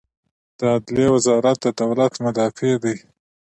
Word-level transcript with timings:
د 0.57 0.59
عدلیې 0.73 1.07
وزارت 1.15 1.57
د 1.61 1.65
دولت 1.79 2.13
مدافع 2.25 2.71
دی 2.83 2.95